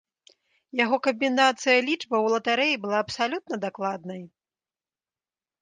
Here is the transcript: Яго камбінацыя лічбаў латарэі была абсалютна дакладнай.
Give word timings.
Яго 0.83 0.97
камбінацыя 1.07 1.83
лічбаў 1.89 2.23
латарэі 2.37 2.79
была 2.87 2.97
абсалютна 3.05 3.55
дакладнай. 3.67 4.21